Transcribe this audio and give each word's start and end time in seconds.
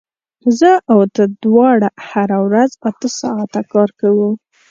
زه 0.59 0.71
او 0.91 0.99
ته 1.15 1.23
دواړه 1.43 1.89
هره 2.09 2.37
ورځ 2.47 2.71
اته 2.89 3.07
ساعته 3.19 3.61
کار 3.71 3.89
کوو 3.99 4.29